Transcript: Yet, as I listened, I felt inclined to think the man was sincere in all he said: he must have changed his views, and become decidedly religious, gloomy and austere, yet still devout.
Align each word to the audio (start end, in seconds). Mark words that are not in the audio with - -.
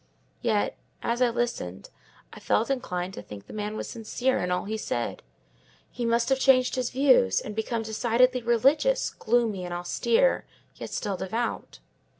Yet, 0.41 0.75
as 1.03 1.21
I 1.21 1.29
listened, 1.29 1.91
I 2.33 2.39
felt 2.39 2.71
inclined 2.71 3.13
to 3.13 3.21
think 3.21 3.45
the 3.45 3.53
man 3.53 3.77
was 3.77 3.87
sincere 3.87 4.39
in 4.39 4.49
all 4.49 4.65
he 4.65 4.75
said: 4.75 5.21
he 5.91 6.05
must 6.05 6.29
have 6.29 6.39
changed 6.39 6.73
his 6.73 6.89
views, 6.89 7.39
and 7.39 7.55
become 7.55 7.83
decidedly 7.83 8.41
religious, 8.41 9.11
gloomy 9.11 9.63
and 9.63 9.75
austere, 9.75 10.45
yet 10.73 10.89
still 10.89 11.17
devout. 11.17 11.77